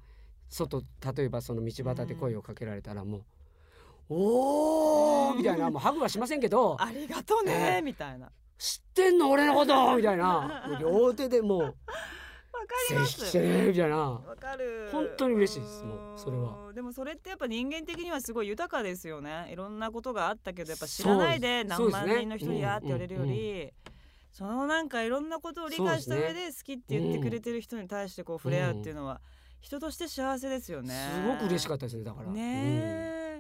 [0.49, 0.83] 外
[1.17, 3.25] 例えばその道端で声をかけられたらもう
[4.09, 8.27] 「おー!」みたいなもうハグはしませんけどありがとうね、ねみたいな。
[8.27, 10.79] わ「知ってんの俺のこと!」みたいな。
[10.81, 11.77] 両手でもう
[12.61, 13.25] か「ぜります。
[13.25, 14.89] ひ来てね」みたいなわかる。
[14.93, 16.73] 本当に嬉しいですもうそれは。
[16.73, 19.49] でもそれってやっぱ人間的にはすごい豊かですよね。
[19.51, 23.29] いろんなことがあったけどやっぱ知らないで何万人の人にやって言われるようん。
[23.29, 23.73] り
[24.33, 29.21] そのなんかいろんなことを理解した上で好きって言ってくれてる人に対してこう触れ合うっていうのは
[29.61, 30.95] 人として幸せですよね。
[31.15, 32.31] すごく嬉しかったですねだから。
[32.31, 32.43] ね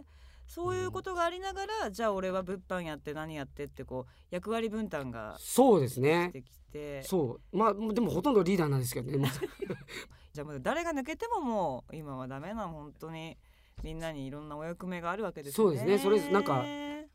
[0.00, 0.05] え、
[0.47, 6.31] そういうことがありながらじゃあ俺は物販やって何やってってこう役割分担がそうですね。
[6.33, 7.03] できて。
[7.03, 7.57] そう。
[7.57, 9.31] まあでもほとんどリーダーなんですけどね
[10.33, 13.37] じゃあもう誰が抜けてももう今はダメな本当に。
[13.83, 15.57] みんなにいろんなお役目があるわけですね。
[15.57, 15.99] そうですね。
[15.99, 16.65] それなんか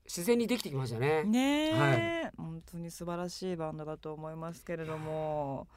[0.06, 1.24] 自然にできてきましたね。
[1.24, 5.68] ねえ、本当に素晴らしいバンドだと思いますけれども。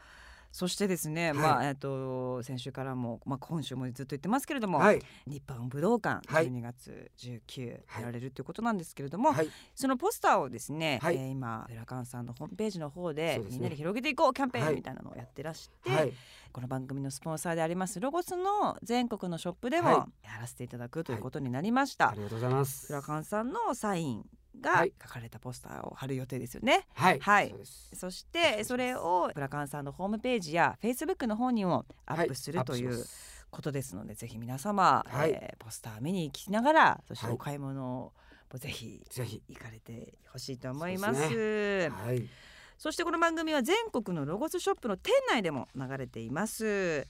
[0.54, 1.34] そしてですね、はい。
[1.34, 5.00] まあえっと先週からもまあ今週もずっと言ってますけれども、はい。
[5.26, 6.48] 日本武道館はい。
[6.48, 8.02] 12月19はい。
[8.02, 9.48] やられるということなんですけれども、はい。
[9.74, 11.16] そのポスターをですね、はい。
[11.16, 14.74] えー今フラカンさんのホームページの方でみんなで広げていこうキャンペーはい。
[14.74, 16.12] ンみたいなのをやってらして、はい。
[16.52, 22.86] この番組のスポンサーでありますロゴスの全国のショップでもはやらせていただくということになりました、ありがとうございます。
[22.86, 22.92] フ。
[22.92, 24.24] ラカンさんのサイン
[24.60, 24.92] がはい。
[25.02, 27.20] 書かれたポスターを貼る予定ですよね、はい。
[27.20, 27.54] はい。
[27.94, 33.04] そしてそれをフラカンさんのホームページやフェイスブックの方にもアップするはという
[33.50, 35.30] ことですので、ぜひ皆様、はい。
[35.30, 38.12] えーポスター見に行きながらそしてはいお買い物を
[38.54, 39.42] ぜひぜひ。
[39.48, 41.20] 行かれてほしいと思います。
[41.20, 42.28] そうではい。
[42.76, 47.06] そしてこの番組は全国のロゴスショップの店内でも流れています。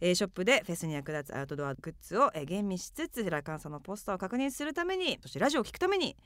[0.00, 6.16] えーショップでフェスに役立つアウトドアグッズを、えー吟味しつつラカンさんのポスターを確認するためにそしてラジオを聞くために、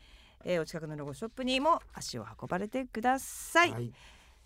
[0.49, 3.93] えーお近くのロゴショップにも足を運ばれてください、はい。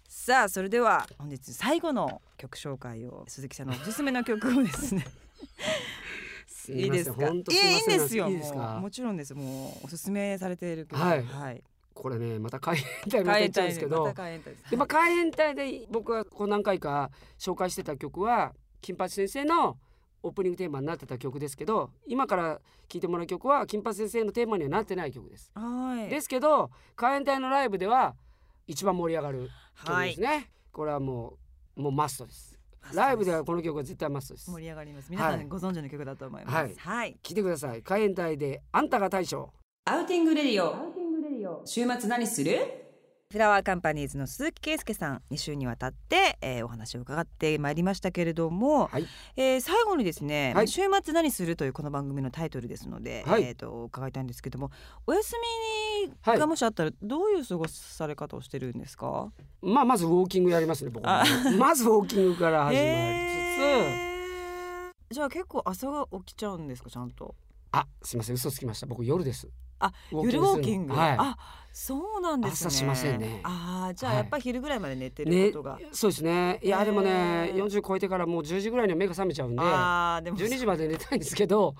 [0.09, 5.05] さあそれでは本日最後の曲紹介を鈴木さんのおすすめの曲をですね。
[6.49, 7.27] すいいですか？
[7.27, 7.43] いいん。
[7.45, 7.51] で
[8.07, 8.31] すよ。
[8.81, 9.35] もちろんです。
[9.35, 10.99] もうおすすめされている曲。
[10.99, 11.23] はい。
[11.23, 14.15] はい、これねまた海援隊また言っちゃうんですけど。
[14.89, 19.77] 海援隊で僕はこう何回か紹介してた曲は金八先生の
[20.23, 25.51] オープニングテーマになってた曲ですけど今から聴いてもらう曲は金八先生のテーマにはなってない曲です。
[25.55, 28.15] はいですけど海援隊のライブでは
[28.67, 29.51] 一番盛り上がる
[29.85, 30.51] 曲はいですね。
[30.73, 31.39] これはも
[31.77, 32.59] うもうマストです。
[32.95, 34.51] ライブではこの曲は絶対マストです。
[34.51, 37.83] 盛り上がります皆さはいんご存知の曲だと思いますはいはい、聴いてください。
[37.83, 39.53] 海援隊であんたが大将。
[39.85, 42.80] アウティングレディオ週末何する？
[43.33, 49.07] フラワーカンパニーズの鈴木圭介さん2週にわたって、えーお話を伺ってまいりましたけれども、はい。
[49.37, 50.69] えー最後にですね、はい。
[50.69, 53.45] 週末何するというこの番組のタイトルですので、はい。
[53.45, 54.73] えー、と伺いたいんですけども
[55.07, 55.37] お休
[56.09, 56.38] みはい。
[56.40, 59.31] がもしあったらどういう過ごされ方をしてるんですか、
[59.62, 61.25] まあまずウォーキングやりますね僕はあ。
[61.57, 62.88] まずウォーキングから始まり
[65.09, 67.37] つつ、じゃあ結構朝が起きちゃうんですかちゃんと？
[67.73, 68.35] あすいません。
[68.35, 68.87] 嘘つきました。
[68.87, 69.49] 僕夜です。
[69.79, 71.17] あ夜ウォーキング、はい。
[71.19, 71.37] あ
[71.73, 72.69] そうなんですね。
[72.69, 73.41] 朝しませんね。
[73.45, 74.23] あーじゃあはい。
[74.23, 76.61] やっぱり昼ぐらいまで寝てるねことが、そうですね。
[76.63, 80.37] いやでもねへー40超えてからもう10時ぐらいには目が覚めちゃうんであーでも。
[80.37, 81.75] 12時まで寝たいんですけど。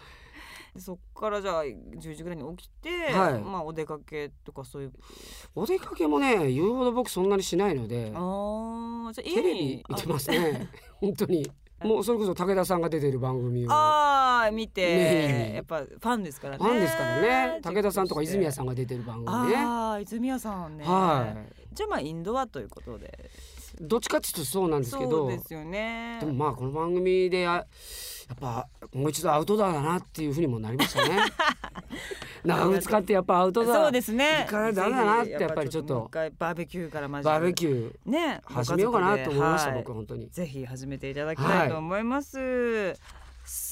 [0.79, 3.41] そっからじゃあ10時ぐらいに起きて、はい。
[3.43, 4.93] まあお出かけとかそういう。
[5.57, 8.13] お出かけもね言うほど僕そんなにしないので。
[8.15, 10.69] あーじゃあテレビ見てますね。
[11.01, 11.51] 本当に
[11.83, 13.73] もうそれこそ武田さんが出てる番組を。
[13.73, 16.65] ああー見て、メインやっぱファンですからね。
[16.65, 17.61] ファンですからね。
[17.63, 19.57] 武田さんとか泉谷んさんが出てる番組ね。
[19.57, 20.85] ああ泉谷さんね。
[20.85, 21.75] はい。
[21.75, 23.31] じゃあまあインドアということで。
[23.81, 26.19] どっちかっていうとそうなんですけそうどですよね。
[26.21, 27.67] でもまあこの番組でや
[28.31, 31.19] やっぱもう一度アウトドアだなっていうふうにもなりましたね。
[32.45, 34.45] 長靴買ってやっぱアウトドアそうですね。
[34.47, 36.09] 行かないとダメだなってやっぱりちょっと。
[36.13, 40.31] バーベキューからまバーベュキューーね始めようかなと思いました、はい僕本当に。
[40.31, 42.95] ぜひ始めていただきたいと思います。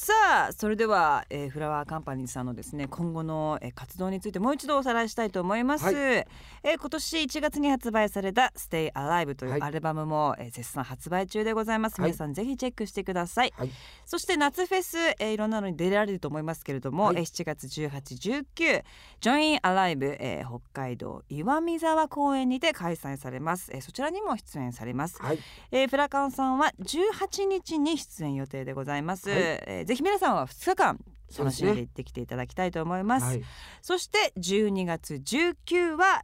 [0.09, 0.15] さ
[0.49, 5.95] あそれでは、えーフラワーカンパニーさんのですね今後の、えー活動についてもう一度おさらいしたいと思います、はい。
[5.95, 9.61] えー今年1月に発売された Stay Alive といはい。
[9.61, 12.11] うアルバムも、えー絶賛発売中でございます、はい。
[12.13, 13.71] 皆さんぜひチェックしてください、はい。
[14.07, 17.17] そして夏フェス、えーいろんなのに出られると思いますけれども、はい。
[17.17, 18.83] えー7月1819
[19.21, 25.21] Join Alive、えー北海道岩見沢公園にて開催されます、えーそちらにも出演されます。
[25.21, 25.39] はい。
[25.71, 29.39] えー、フラカンさんは18日に出演予定でございます、はい。
[29.39, 31.05] えーぜひ皆さんは2日間
[31.37, 33.27] 楽しんでいってきていただきたいと思います。
[33.27, 33.43] はい。
[33.83, 36.23] そして12月19は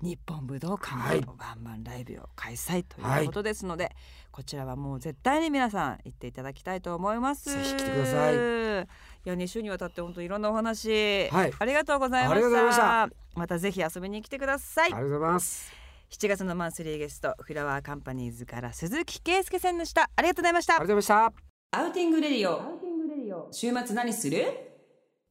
[0.00, 3.94] 日本武道館はいでワンマンライブを開催ということですので、
[4.32, 7.52] こちらはもう絶対に皆さん行っていただきたいと思います。
[7.52, 8.34] ぜひ来てください。
[8.34, 11.52] いや2週にわたって本当いろんなお話、はい。
[11.56, 12.32] ありがとうございました。
[12.32, 13.08] ありがとうございました。
[13.34, 14.86] またぜひ遊びに来てください。
[14.86, 15.72] ありがとうございます。
[16.10, 20.10] 7月のマンスリーゲストフラワーカンパニーズから鈴木圭介さんでした。
[20.16, 20.74] ありがとうございました。
[20.74, 21.32] ありがとうございまし
[21.70, 21.78] た。
[21.78, 22.91] Outing Radio
[23.54, 24.46] 週末何する？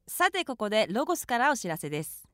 [0.07, 2.27] さてここでロゴスからお知らせです。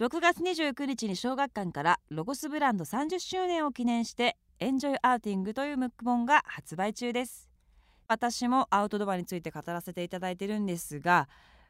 [0.00, 7.48] 6月29日に小学館からロゴスブランド30周年を記念してエンジョイアウティングというムック本が発売中です。
[8.08, 11.28] 私もアウトドアについて語らせていただいてるんですが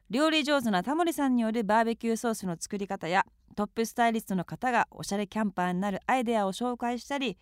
[0.09, 7.37] 料理上手なタモリさんによるバーベキューソースの作り方やトップスタイリストの方がおしゃれキャンパーになるアイデアを紹介したり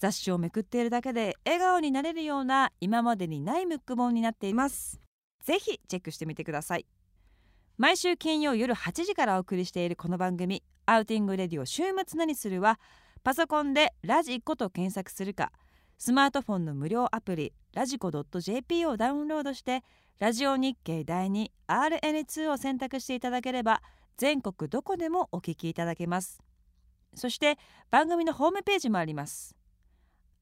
[0.00, 5.03] 雑誌をめくっているだけで笑顔になれるような今までにないムック本になっています。
[5.44, 6.86] ぜひチェックしてみてください。
[7.76, 12.78] 毎週金曜夜8時からお送りしているこの番組 Outing Radio 週末何するは
[13.24, 15.50] パソコンでラジコと検索するか
[15.98, 19.82] スマートフォンの無料アプリラジコ .jp をダウンロードして
[20.20, 23.82] ラジオ日経第 2RN2 を選択していただければ
[24.16, 26.40] 全国どこでもお聞きいただけます。
[27.16, 27.58] そして
[27.90, 29.56] 番組のホームページもあります。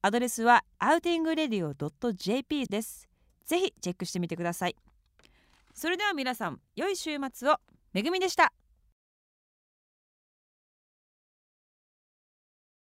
[0.02, 3.08] アドレスは Outing Radio .jp です。
[3.46, 4.76] ぜひチェックしてみてください。
[5.74, 7.56] それでは皆さん良い週末を。
[7.92, 8.52] めぐみでした。